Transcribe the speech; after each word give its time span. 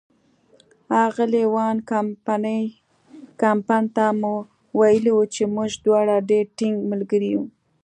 اغلې 1.05 1.43
وان 1.53 1.77
کمپن 3.45 3.83
ته 3.95 4.05
مو 4.19 4.33
ویلي 4.79 5.11
وو 5.15 5.23
چې 5.33 5.43
موږ 5.55 5.71
دواړه 5.85 6.15
ډېر 6.29 6.45
ټینګ 6.57 6.77
ملګري 6.91 7.29
یو. 7.35 7.43